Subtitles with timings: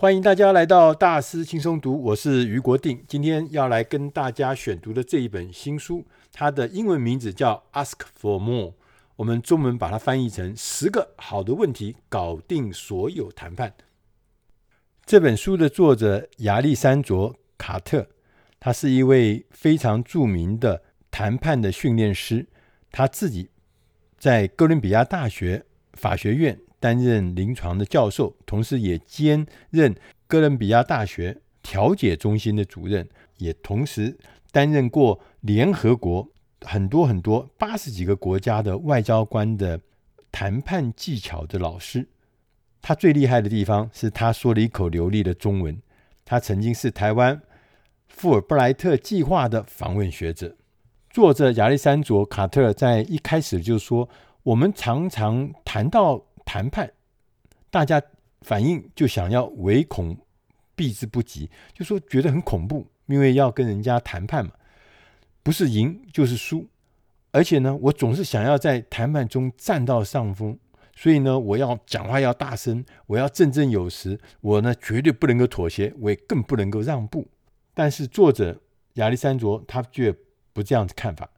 [0.00, 3.04] 欢迎大家来到大师轻松读，我是余国定。
[3.06, 8.68] 今天要来跟大家选读的这一本新书，它的英文名字叫《Ask for More》，
[9.16, 13.74] 我们中文把它翻译成“十个好的问题，搞定所有谈判”。
[15.04, 18.06] 这本书的作者亚历山卓·卡特，
[18.58, 22.46] 他是一位非常著名的谈判的训练师，
[22.90, 23.50] 他自己
[24.16, 26.58] 在哥伦比亚大学法学院。
[26.80, 29.94] 担任临床的教授，同时也兼任
[30.26, 33.06] 哥伦比亚大学调解中心的主任，
[33.36, 34.18] 也同时
[34.50, 36.26] 担任过联合国
[36.62, 39.78] 很多很多八十几个国家的外交官的
[40.32, 42.08] 谈判技巧的老师。
[42.80, 45.78] 他最厉害的地方是他说了一口流利的中文。
[46.24, 47.42] 他曾经是台湾
[48.08, 50.56] 富尔布莱特计划的访问学者。
[51.10, 54.08] 作者亚历山卓·卡特在一开始就说
[54.44, 56.92] ：“我们常常谈到。”谈判，
[57.70, 58.02] 大家
[58.40, 60.18] 反应就想要唯恐
[60.74, 64.50] 避之不及，就说觉得很恐怖，因为要跟人家谈判嘛，
[65.44, 66.66] 不是赢就是输，
[67.30, 70.58] 而且呢，我总是想要在谈判中占到上风，
[70.96, 77.28] 所以呢，我要讲话要大声，我要振振有词，我呢绝对不能够妥协，我也更不能够让步。
[77.74, 78.60] 但是作者
[78.94, 80.12] 亚历山卓他却
[80.52, 81.30] 不这样子看法，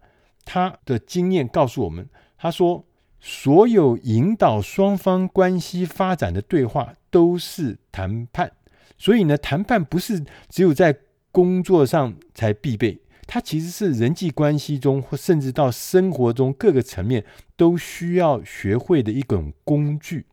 [0.47, 2.83] 他的经验告诉我们，他说。
[3.25, 8.51] 所有引导双方关系发展的对话都是谈判，
[8.98, 10.98] 所以呢，谈判不是只有在
[11.31, 12.98] 工作上才必备，
[13.29, 17.25] 它其实是人际关系中或甚至到生活中各个层面
[17.56, 20.27] 都需要学会的一种工具。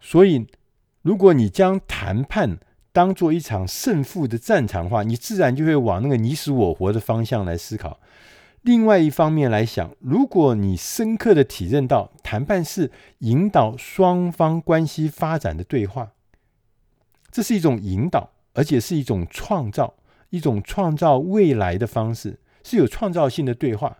[0.00, 0.46] 所以，
[1.02, 2.58] 如果你将谈判
[2.90, 8.00] 当做一场胜负的战场的话，你自然就会往那个你死我活的方向来思考。
[8.62, 16.12] 另外一方面来想，如果你深刻的体认到谈判是引导双方关系发展的对话，
[17.30, 19.94] 这是一种引导，而且是一种创造，
[20.28, 23.96] 一种创造未来的方式，是有创造性的对话，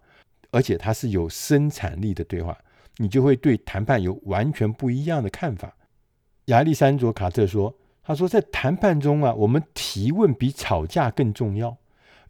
[0.51, 2.59] 而且它是有生产力的对话，
[2.99, 5.75] 你就会对谈判有完全不一样的看法。
[6.47, 11.79] 亚历山卓·卡特说：“他说在谈判中啊，我们提问比吵架更重要。”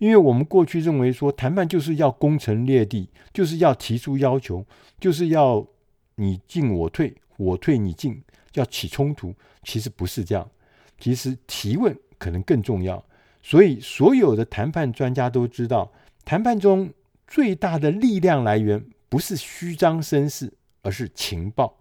[0.00, 4.64] 因为我们过去认为说，谈判就是要攻城略地，就是要提出要求，
[4.98, 5.66] 就是要
[6.14, 8.22] 你进我退，我退你进，
[8.54, 9.34] 要起冲突。
[9.62, 10.50] 其实不是这样，
[10.98, 13.04] 其实提问可能更重要。
[13.42, 15.92] 所以，所有的谈判专家都知道，
[16.24, 16.90] 谈判中
[17.26, 20.50] 最大的力量来源不是虚张声势，
[20.80, 21.76] 而是情报。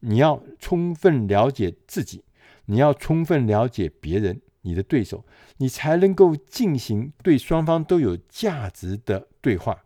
[0.00, 2.22] 你要充分了解自己，
[2.66, 4.38] 你要充分了解别人。
[4.64, 5.24] 你的对手，
[5.58, 9.84] 你才能够进行对双方都有价值的对话。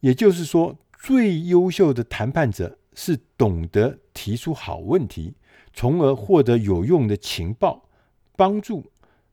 [0.00, 5.34] 也就是说，最优秀的谈判者是懂得提出好问题，
[5.72, 7.88] 从而获得有用的情报，
[8.36, 8.90] 帮助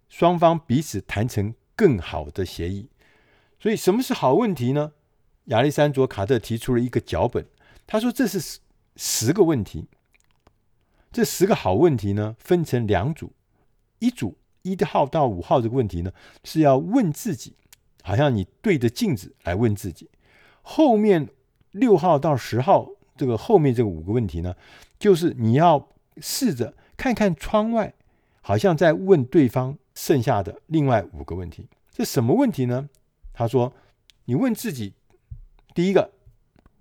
[0.07, 2.89] 双方彼此谈成更好的协议。
[3.59, 4.93] 所以，什么是好问题呢？
[5.45, 7.45] 亚历山卓·卡特提出了一个脚本，
[7.87, 8.59] 他说这是
[8.95, 9.87] 十个问题。
[11.11, 13.33] 这十个好问题呢，分成两组。
[13.99, 16.11] 一组一号到五号这个问题呢，
[16.43, 17.55] 是要问自己，
[18.01, 20.09] 好像你对着镜子来问自己。
[20.61, 21.29] 后面
[21.71, 24.55] 六号到十号这个后面这五个问题呢，
[24.97, 27.93] 就是你要试着看看窗外，
[28.41, 31.67] 好像在问对方剩下的另外五个问题。
[31.91, 32.89] 这什么问题呢？
[33.33, 33.73] 他说，
[34.25, 34.93] 你问自己，
[35.73, 36.11] 第一个，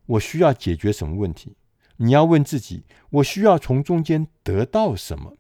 [0.07, 1.55] 我需要解决什么问题？
[1.97, 5.37] 你要问自己，我需要从中间得到什么？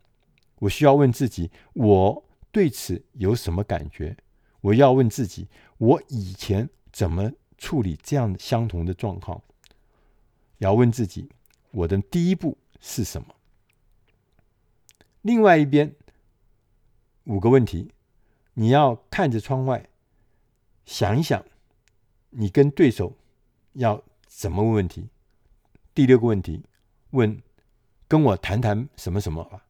[0.60, 4.16] 我需要问自己，我对此有什么感觉？
[4.60, 5.48] 我要问自己，
[5.78, 9.42] 我以前怎么处理这样相同的状况？
[10.58, 11.30] 要问自己，
[11.70, 13.34] 我的第一步是什么？
[15.22, 15.94] 另外一边，
[17.24, 17.92] 五个问题，
[18.54, 19.88] 你要看着窗外，
[20.84, 21.44] 想一想，
[22.30, 23.16] 你跟对手
[23.74, 25.08] 要怎么问问题？
[25.94, 26.64] 第六个问题，
[27.10, 27.40] 问，
[28.08, 29.64] 跟我谈谈什么什么吧。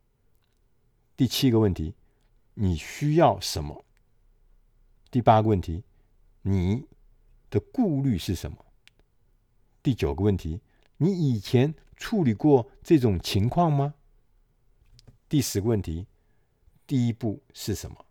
[1.18, 1.94] 第七个问题，
[2.54, 3.84] 你需要什么？
[5.10, 5.82] 第八个问题，
[6.42, 6.86] 你
[7.50, 8.64] 的顾虑是什么？
[9.82, 10.60] 第九个问题，
[10.98, 13.94] 你以前处理过这种情况吗？
[15.28, 16.06] 第十个问题，
[16.86, 18.06] 第一步是什么？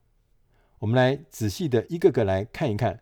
[0.79, 3.01] 我们来仔细的一个个来看一看，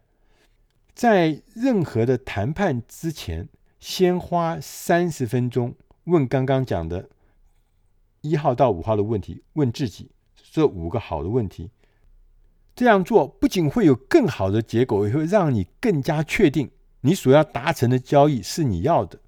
[0.93, 3.49] 在任何的谈判之前，
[3.79, 5.73] 先花三十分钟
[6.03, 7.09] 问刚刚讲的。
[8.29, 10.09] 一号到五号的问题，问自己
[10.51, 11.69] 这五个好的问题。
[12.75, 16.69] 这样做不仅会有更好的结果，也会让你更加确定
[17.01, 19.19] 你所要达成的交易是你要的。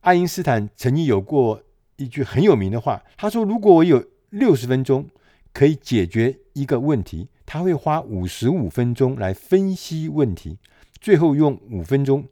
[0.00, 1.62] 爱因斯坦曾经有过
[1.96, 5.08] 一句很有名的话，他说：“如果我有六十分钟
[5.52, 10.58] 可以解决一个问题，他会花五十五分钟来分析问题，
[11.00, 12.26] 最后用五分钟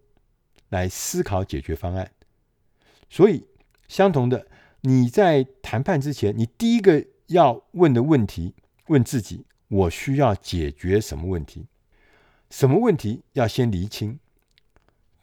[0.71, 2.11] 来思考解决方案。
[3.09, 3.47] 所以，
[3.87, 4.47] 相同的，
[4.87, 8.55] 你在谈判之前，你第一个要问的问题，
[8.89, 11.65] 问自己：我需要解决什么问题？
[12.51, 14.19] 什么问题要先厘清？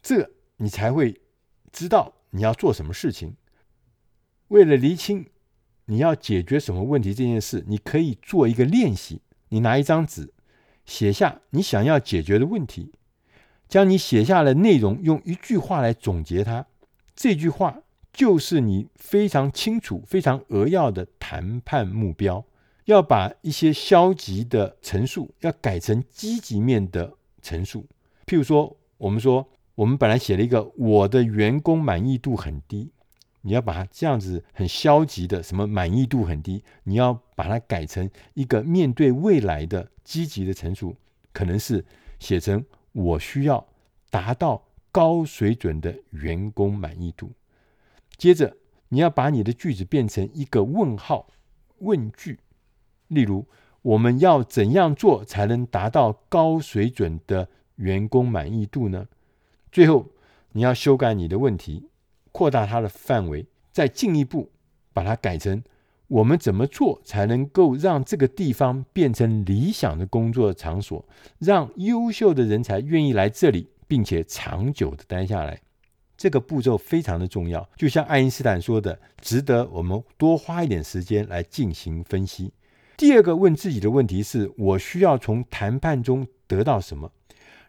[0.02, 1.22] 这你才会
[1.72, 3.36] 知道你要做什么事情。
[4.48, 5.28] 为了厘清
[5.86, 9.22] 你要解决什么问题这件事，你可以做一个练习。
[9.50, 10.34] 你拿一张纸，
[10.86, 12.92] 写下你想要解决的问题，
[13.70, 16.66] 将你写下的内容用一句话来总结它。
[17.16, 22.46] 这句话就是你非常清楚、非常扼要的谈判目标。
[22.86, 27.86] 要把一些消极的陈述，要改成积极面的陈述。
[28.26, 32.92] 譬如说，我们说我们本来写了一个“我的员工满意度很低”，
[33.42, 40.96] 你要把它这样子很消极的什么满意度很低，你要把它改成一个面对未来的积极的陈述，
[41.32, 41.86] 可能是
[42.20, 43.66] 写成“我需要
[44.10, 44.62] 达到
[44.92, 47.32] 高水准的员工满意度”。
[48.22, 48.56] 接着，
[48.90, 51.26] 你要把你的句子变成一个问号
[51.80, 52.38] 问句。
[53.08, 53.48] 例如，
[53.82, 59.08] 我们要怎样做才能达到高水准的员工满意度呢？
[59.72, 60.06] 最后，
[60.52, 61.90] 你要修改你的问题，
[62.32, 64.52] 扩大它的范围，再进一步
[64.94, 65.64] 把它改成：
[66.06, 71.04] 我们怎么做才能够让这个地方变成理想的工作场所，
[71.40, 75.60] 让优秀的人才愿意来这里，并且长久的待下来？
[76.22, 82.54] 这个步骤非常的重要，就像爱因斯坦说的，值得我们多花一点时间来进行分析。
[82.96, 87.12] 第二个问自己的问题是：我需要从谈判中得到什么？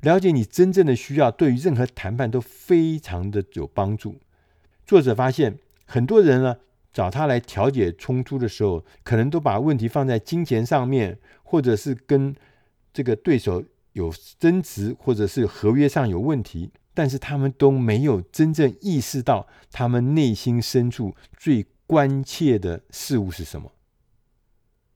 [0.02, 4.16] 了解你真正的需要，对于任何谈判都非常的有帮助。
[4.84, 5.56] 作者发现，
[5.86, 6.58] 很多人呢
[6.92, 12.36] 找他来调解冲突的时候，可能都把问题放在金钱上面，或者是跟
[12.92, 13.64] 这个对手
[13.94, 23.72] 有争执，或者是合约上有问题，但是他们都没有真正意识到他们内心深处最关切的事物是什么。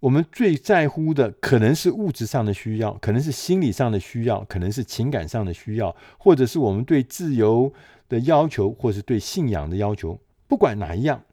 [0.01, 7.73] 我们最在乎的可能是物质上的需要，可能是心理上的需要，可能是情感上的需要，或者是我们对自由
[8.09, 10.21] 的要求，或是对信仰的要求。
[10.47, 11.25] 不管哪一样，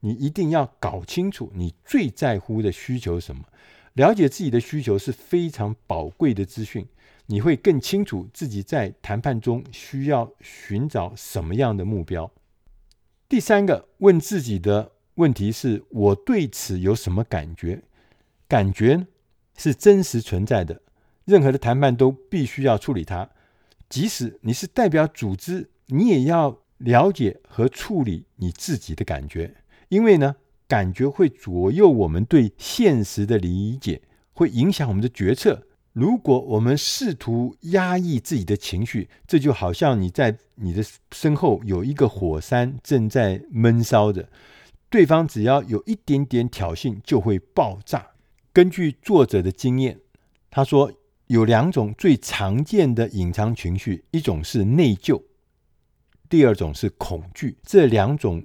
[0.00, 3.44] 你一定要搞清楚你最在乎的需求是什么。
[3.92, 6.86] 了解自己的需求是非常宝贵的资讯，
[7.30, 12.28] 你会更清楚自己在谈判中需要寻找什么样的目标。
[13.28, 17.82] 第三个问自己的问题是：我对此有什么感觉？
[18.48, 19.06] 感觉
[19.56, 20.82] 是真实存在的，
[21.24, 23.30] 任何的谈判都必须要处理它。
[23.88, 29.54] 即使你是代表组织，你也要了解和处理你自己的感觉，
[29.88, 30.34] 因为呢，
[30.66, 35.68] 感觉会左右我们对现实的理解，会影响我们的决策。
[35.92, 44.28] 如果我们试图压抑自己的情绪，这就好像你在你的身后有一个火山正在闷烧着，
[44.88, 48.06] 对方只要有一点点挑衅，就会爆炸。
[48.52, 49.98] 根据作者的经验，
[50.48, 50.92] 他说
[51.26, 55.20] 有两种最常见的隐藏情绪，一种是内疚，
[56.28, 57.58] 第二种是恐惧。
[57.64, 58.44] 这两种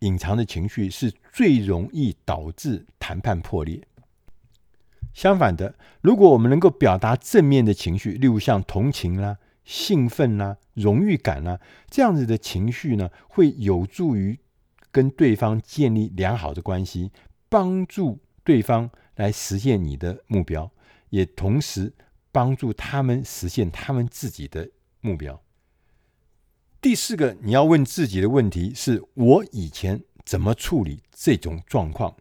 [0.00, 3.87] 隐藏的情绪是最容易导致谈判破裂。
[5.18, 11.58] 相反的，如果我们能够表达正面的情绪，例如像同情啦、兴奋啦、荣誉感啦，
[11.90, 14.38] 这样子的情绪呢，会有助于
[14.92, 17.10] 跟对方建立良好的关系，
[17.48, 18.88] 帮助对方。
[19.16, 20.70] 来实现你的目标，
[21.10, 21.92] 也同时
[22.30, 24.70] 帮助他们实现他们自己的
[25.00, 25.42] 目标。
[26.80, 32.14] 第四个你要问自己的问题是：我以前怎么处理这种状况？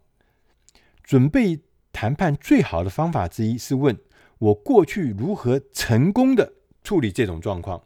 [1.04, 1.60] 准备
[2.00, 3.98] 谈判最好的方法之一是问
[4.38, 7.82] 我过去如何成功的处理这种状况，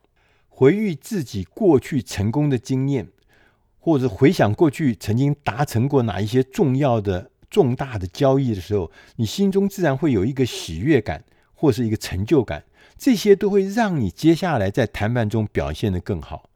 [0.50, 3.08] 回忆自己过去成功的经验，
[3.80, 7.32] 或者回想过去曾经达成过哪一些重要的。
[7.50, 12.66] 重大的交易的时候，你心中自然会有一个喜悦感，或是一个成就感，
[12.98, 16.50] 这些都会让你接下来在谈判中表现得更好。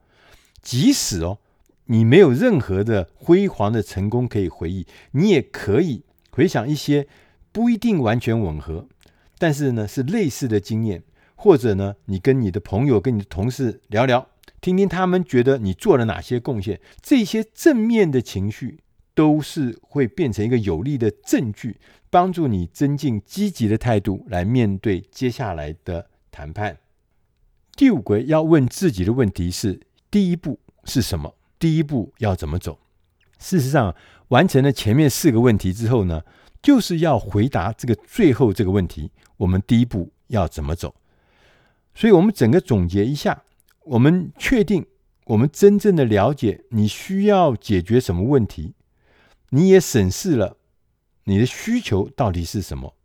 [0.62, 1.38] 即使哦，
[1.86, 7.08] 你没有任何的辉煌的成功可以回忆，你也可以回想一些
[7.56, 8.86] 不一定完全吻合，
[9.38, 11.02] 但是呢是类似的经验，
[11.36, 14.28] 或者呢你跟你的朋友、跟你的同事聊聊，
[14.60, 18.82] 听听他们觉得你做了哪些贡献，这些正面的情绪。
[19.16, 21.78] 都是会变成一个有力的证据，
[22.10, 26.78] 帮助你增进积极的态度来面对接下来的谈判。
[27.78, 29.80] 第五个要问自己的问题是：
[30.12, 31.34] 第一步是什么？
[31.58, 32.78] 第一步要怎么走？
[33.40, 33.96] 事实上，
[34.28, 36.22] 完成了前面四个问题之后呢，
[36.66, 40.96] 就是要回答这个最后这个问题：我们第一步要怎么走？
[41.94, 43.44] 所以，我们整个总结一下，
[43.84, 44.84] 我们确定
[45.26, 48.74] 我们真正的了解你需要解决什么问题，
[49.52, 50.58] 你也审视了
[51.26, 52.96] 你的需求到底是什么，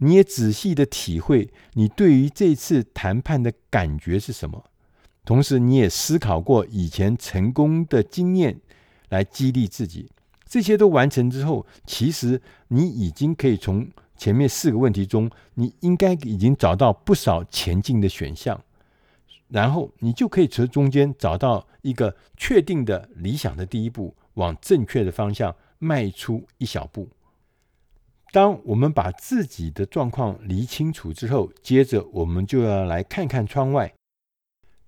[0.00, 4.62] 你也仔细的体会你对于这次谈判的感觉是什么，
[5.24, 8.60] 同时你也思考过以前成功的经验。
[9.08, 10.10] 来激励自己，
[10.48, 13.86] 这些都完成之后，其实你已经可以从
[14.16, 18.62] 前面四个问题中，你应该已经找到不少前进的选项，
[19.48, 27.08] 然后你就可以从中间找到一个确定的理想的第一步，往正确的方向迈出一小步。
[28.32, 33.92] 当我们把自己的状况理清楚之后，接着我们就要来看看窗外，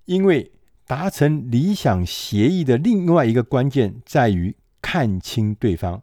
[0.05, 0.53] 因为。
[0.89, 6.03] 达成理想协议的另外一个关键在于看清对方。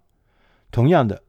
[0.72, 1.24] 同样的，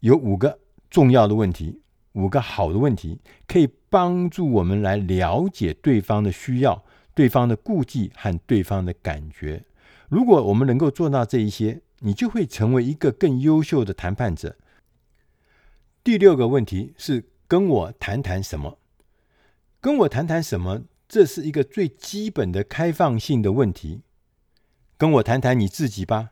[0.00, 1.80] 有五个重要的问题，
[2.12, 9.64] 五个好的问题，可以帮助我们来了解对方的需要、对方的顾忌和对方的感觉。
[10.08, 14.56] 如果我们能够做到这一些，你就会成为一个更优秀的谈判者。
[16.02, 18.78] 第六个问题是跟我谈谈什么？
[19.80, 20.82] 跟我谈谈什么？
[21.08, 24.02] 这是一个最基本的开放性的问题。
[24.96, 26.30] 跟我谈谈你自己吧，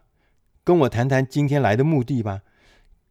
[0.68, 2.42] 跟我谈谈今天来的目的吧，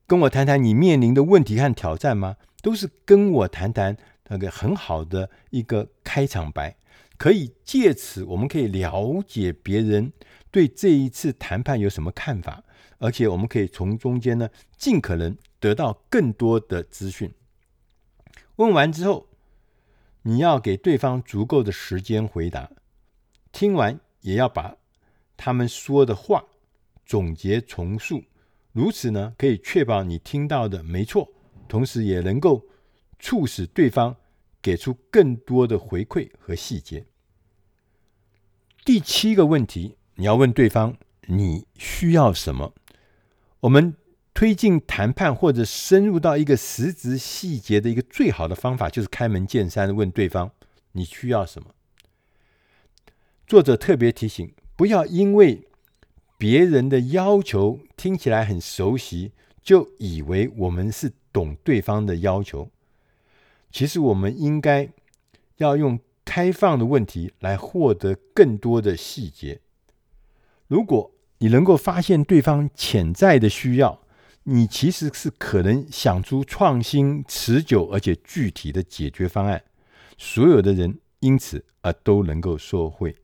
[0.05, 2.37] 跟我谈谈你面临的问题和挑战吗？
[2.61, 3.97] 都是跟我谈谈
[4.27, 6.75] 那个很好的一个开场白，
[7.17, 10.13] 可以借此我们可以了解别人
[10.51, 12.63] 对这一次谈判有什么看法，
[12.99, 14.47] 而且我们可以从中间呢
[14.77, 17.33] 尽可能得到更多的资讯。
[18.57, 19.25] 问完之后。
[20.23, 22.69] 你要给对方足够的时间回答，
[23.53, 24.75] 听完也要把
[25.37, 26.43] 他们说的话
[27.07, 28.23] 总结重述，
[28.71, 31.27] 如此呢，可以确保你听到的没错，
[31.67, 32.63] 同时也能够
[33.17, 34.15] 促使对方
[34.61, 37.05] 给出更多的回馈和细节。
[38.85, 40.95] 第七个问题，你要问对方
[41.27, 42.73] 你需要什么？
[43.61, 43.95] 我们。
[44.33, 50.51] 推进谈判或者深入到一个实质细节的一个最好的方法，就是开门见山的问对方
[50.91, 51.73] 你需要什么。
[53.47, 55.66] 作者特别提醒，不要因为
[56.37, 62.69] 别人的要求听起来很熟悉，就以为我们是懂对方的要求。
[63.71, 64.89] 其实我们应该
[65.57, 69.59] 要用开放的问题来获得更多的细节。
[70.67, 73.99] 如果你能够发现对方潜在的需要，
[74.43, 79.63] 你其实是可能想出创新、持久而且具体的解决方案，
[80.17, 83.15] 所有的人因此而都能够受惠。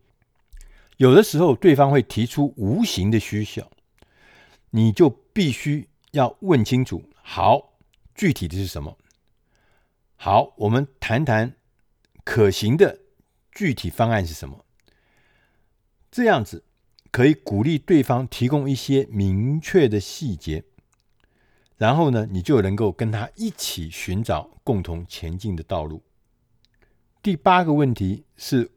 [1.03, 3.69] 有的时候，对方会提出无形的需求，
[4.69, 7.73] 你就必须要问清楚：好，
[8.15, 8.97] 具体的是什么？
[10.15, 11.57] 好，我们谈谈
[12.23, 13.01] 可行的
[13.51, 14.63] 具体方案是什么？
[16.09, 16.63] 这样子
[17.11, 20.63] 可以鼓励对方提供一些明确的细节。
[21.75, 26.01] 然后呢，你就能够跟他一起寻找共同前进的道路。
[27.21, 28.71] 第八个问题是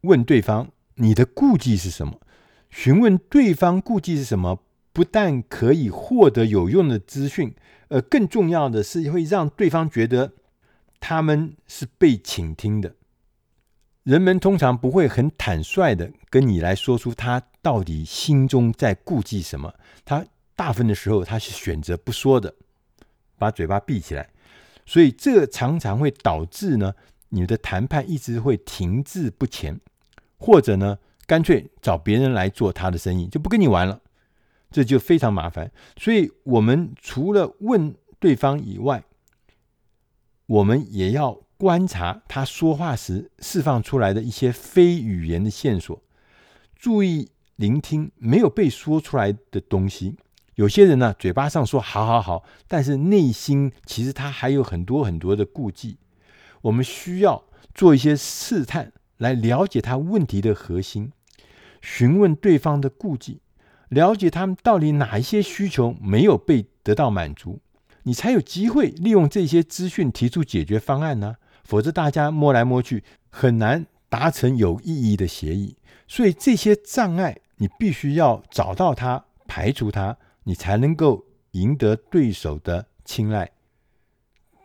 [0.00, 2.20] 问对方你的顾忌是什么？
[2.68, 4.60] 询问对方顾忌是什么，
[4.92, 7.54] 不但可以获得有用的资讯，
[7.88, 10.32] 而更重要的是会让对方觉得
[11.00, 12.94] 他们是被倾听的。
[14.02, 19.72] 人们通常不会很坦率的跟你来说出他到底心中在顾忌什么，
[20.04, 20.24] 他。
[20.58, 22.54] 大部分的时候，他是选择不说的，
[23.36, 24.30] 把嘴巴闭起来，
[24.86, 26.94] 所以这常常会导致呢，
[27.28, 29.78] 你的谈判一直会停滞不前，
[30.38, 34.00] 或者呢，干脆找别人来做他的生意，就不跟你玩了，
[34.70, 35.70] 这就非常麻烦。
[35.96, 39.04] 所以，我们除了问对方以外，
[40.46, 46.00] 我们也要观察他说话时释放出来的一些非语言的线索，
[46.76, 50.16] 注意聆听没有被说出来的东西。
[50.54, 55.98] 有些人呢，嘴巴上说好好好，但是内心其实他还有很多很多的顾忌。
[56.62, 61.12] 我们需要做一些试探，来了解他问题的核心，
[61.80, 63.40] 询问对方的顾忌，
[63.88, 67.60] 了解他们到底哪一些需求没有被得到满足，
[68.02, 71.36] 你才有机会利用这些资讯提出解决方案呢。
[71.64, 75.76] 否则大家摸来摸去，很难达成有意义的协议。
[76.06, 80.16] 所以这些障碍，你必须要找到它，排除它。
[80.48, 83.50] 你才能够赢得对手的青睐。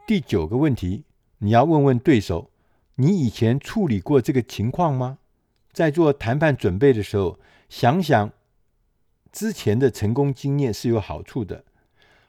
[0.06, 1.06] 第九个问题，
[1.40, 2.51] 你要问问对手：
[3.02, 5.18] 你以前处理过这个情况吗？
[5.74, 8.32] 在做谈判准备的时候，想想
[9.32, 11.64] 之前的成功经验是有好处的，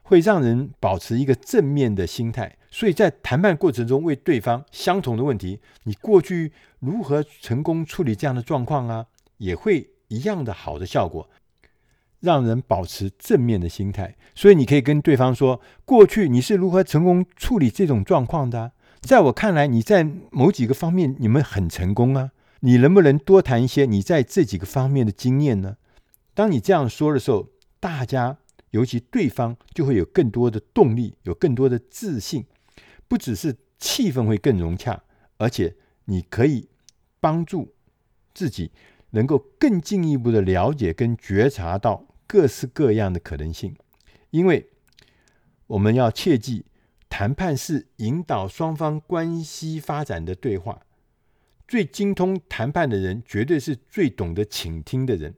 [0.01, 2.57] 会让人保持一个正面的心态。
[2.71, 9.05] 所以在谈判过程中，为对方相同的问题，你过去如何成功处理这样的状况啊，
[9.37, 11.29] 也会一样的好的效果，
[12.19, 14.15] 让人保持正面的心态。
[14.33, 18.71] 所以你可以跟对方说，过去你是如何成功处理这种状况的？
[19.03, 22.31] 在我看来，你在某几个方面你们很成功啊。
[22.61, 25.75] 你能不能多谈一些你在这几个方面的经验呢？
[26.33, 27.49] 当你这样说的时候，
[27.81, 28.37] 大家
[28.71, 32.45] 尤其对方就会有更多的动力，有更多的自信。
[33.09, 35.03] 不只是气氛会更融洽，
[35.37, 36.69] 而且你可以
[37.19, 37.73] 帮助
[38.33, 38.71] 自己
[39.09, 43.75] 能够更进一步的了解跟觉察到各式各样的可能性。
[44.29, 44.69] 因为
[45.67, 46.65] 我们要切记，
[47.15, 50.81] 谈判是引导双方关系发展的对话。
[51.67, 55.35] 最精通谈判的人，绝对是最懂得倾听的人。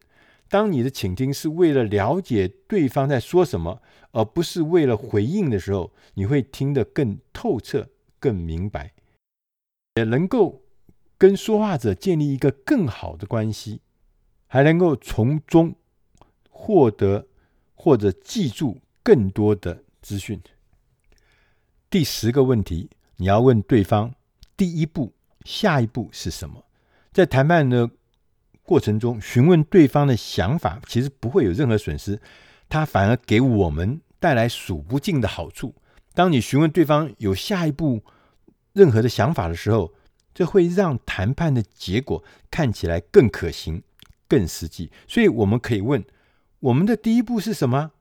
[0.47, 3.81] 当你的倾听是为了了解对方在说什么，
[4.13, 7.89] 而不是为了回应的时候，你会听得更透彻、
[8.21, 8.93] 更明白，
[9.95, 10.61] 也能够
[11.17, 13.81] 跟说话者建立一个更好的关系，
[14.47, 15.75] 还能够从中
[16.49, 17.27] 获得
[17.73, 20.39] 或者记住更多的资讯。
[21.95, 24.11] 第十个问题，你要问对方：
[24.57, 25.13] 第一步、
[25.45, 26.61] 下一步是什么？
[27.13, 27.89] 在谈判的
[28.63, 32.19] 过程中，询问对方的想法，其实不会有任何损失，
[32.67, 34.01] 它反而给我们。
[34.19, 35.73] 带来数不尽的好处。
[36.13, 38.03] 当你询问对方有下一步
[38.73, 39.93] 任何的想法的时候，
[40.33, 42.21] 这会让谈判的结果
[42.51, 43.81] 看起来更可行、
[44.27, 44.91] 更实际。
[45.07, 46.03] 所以，我们可以问：
[46.59, 47.91] 我们的第一步是什么？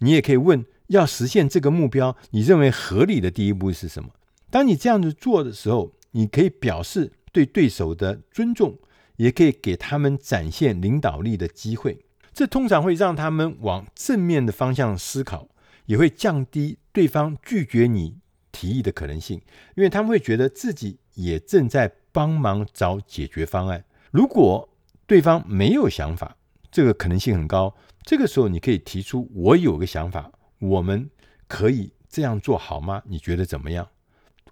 [0.00, 4.10] 你也可以问：要实现这个目标，你认为合理的第一步是什么？
[4.50, 8.76] 当你这样子做的时候，你可以表示对对手的尊重，
[9.16, 12.04] 也可以给他们展现领导力的机会。
[12.32, 15.48] 这通常会让他们往正面的方向思考，
[15.86, 18.16] 也会降低对方拒绝你
[18.50, 19.40] 提议的可能性，
[19.76, 23.84] 因为他们会觉得自己也正在帮忙找解决方案。
[24.10, 24.68] 如果
[25.06, 26.36] 对方没有想法，
[26.72, 27.76] 这个可能性很高。
[28.02, 31.10] 这个时候，你可以提出：“我有个想法，我们
[31.48, 33.02] 可以这样做好吗？
[33.06, 33.88] 你觉得怎么样？”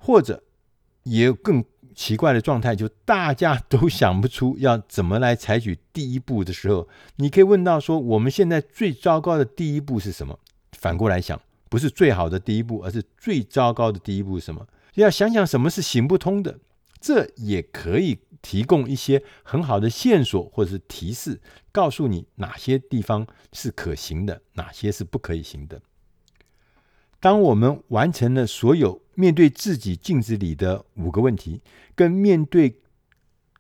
[0.01, 0.43] 或者
[1.05, 1.65] 也有更。
[1.95, 10.39] 奇怪的状态，就大家都想不出要怎么来采取第一步的时候，你可以问到说：我们现在最糟糕的第一步是什么？
[10.71, 14.65] 反过来想，不是最好的第一步，而是最糟糕的第一步是什么？
[14.95, 16.61] 要想想什么是行不通的，
[17.01, 21.41] 这也可以提供一些很好的线索或者是提示，
[21.73, 25.83] 告诉你哪些地方是可行的，哪些是不可以行的。
[27.21, 31.61] 当我们完成了所有面对自己镜子里的五个问题，
[31.95, 32.81] 跟面对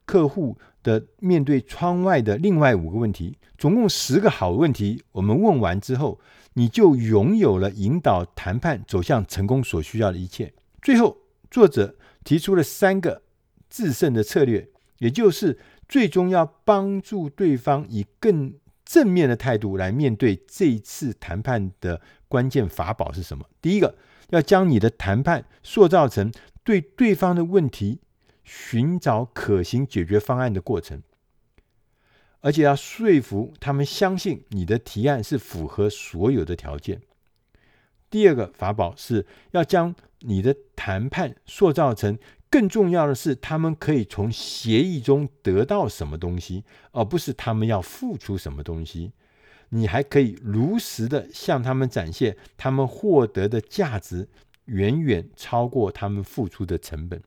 [0.05, 6.21] 客户的面对窗外的另外五个问题，总共十个好问题，我们问完之后，
[6.55, 10.53] 你就拥有了引导谈判走向成功所需要的一切。
[10.81, 11.18] 最后，
[11.51, 13.23] 作者提出了三个
[13.68, 14.68] 制胜的策略，
[14.99, 18.55] 也就是最终要帮助对方以更
[18.88, 23.44] 正面的态度来面对这一次谈判的关键法宝是什么？
[23.61, 23.98] 第一个，
[24.31, 26.33] 要将你的谈判塑造成
[26.64, 28.01] 对对方的问题
[28.44, 31.03] 寻找可行解决方案的过程，
[32.40, 37.03] 而且要说服他们相信你的提案是符合所有的条件。
[38.09, 42.18] 第二个法宝是要将你的谈判塑造成。
[42.51, 49.13] 更重要的是，他们可以从协议中得到什么东西，而不是他们要付出什么东西。
[49.71, 54.29] 你还可以如实的向他们展现，他们获得的价值
[54.65, 57.23] 远远超过他们付出的成本。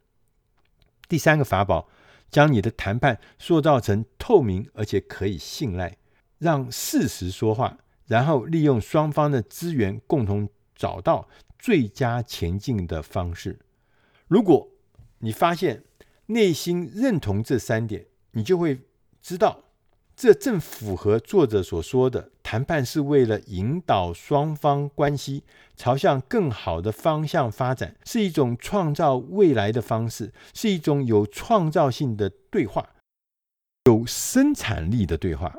[1.08, 1.88] 第三个法宝，
[2.32, 5.98] 将你的谈判塑造成透明而且可以信赖，
[6.40, 11.30] 让事实说话，然后利用双方的资源，共同找到
[11.60, 13.60] 最佳前进的方式。
[14.28, 14.68] 如果
[15.22, 15.84] 你发现
[16.28, 18.80] 内心认同这三点，你就会
[19.22, 19.64] 知道，
[20.16, 25.44] 这正符合作者所说的：谈判是为了引导双方关系
[25.76, 32.90] 朝向更好的方向发展，是一种创造未来的方式，是一种有创造性的对话，
[33.86, 35.56] 有生产力的对话。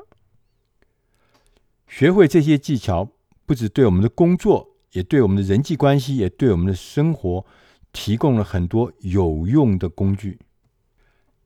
[1.87, 3.09] 学会这些技巧，
[3.45, 7.45] 不只对我们的工作，也对我们的人际关系，也对我们的生活。
[7.93, 10.39] 提供了很多有用的工具。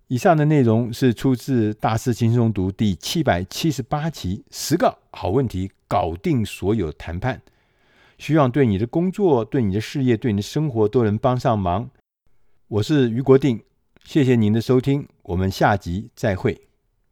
[0.08, 7.42] 以上的内容是出自《大师轻松读》第七百七十八期，十个好问题搞定所有谈判，
[8.18, 11.90] 希望对你的工作、对你的事业、对你的生活都能帮上忙。
[12.70, 13.62] 我是于国定，
[14.06, 16.67] 谢谢您的收听，我们下集再会。